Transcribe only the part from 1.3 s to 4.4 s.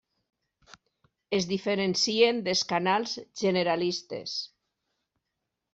Es diferencien dels canals generalistes.